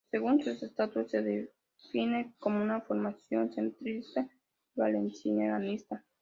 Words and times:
Según 0.09 0.41
sus 0.43 0.63
Estatutos, 0.63 1.11
se 1.11 1.21
define 1.21 2.33
como 2.39 2.59
una 2.59 2.81
formación 2.81 3.53
centrista 3.53 4.27
y 4.75 4.79
valencianista. 4.79 6.03